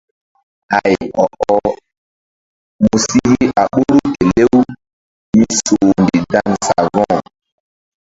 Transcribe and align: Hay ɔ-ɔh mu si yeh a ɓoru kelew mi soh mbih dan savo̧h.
Hay 0.71 0.95
ɔ-ɔh 1.23 1.65
mu 2.81 2.93
si 3.05 3.17
yeh 3.29 3.51
a 3.61 3.63
ɓoru 3.71 4.01
kelew 4.15 4.55
mi 5.37 5.45
soh 5.65 5.85
mbih 6.01 6.23
dan 6.33 6.49
savo̧h. 6.65 7.15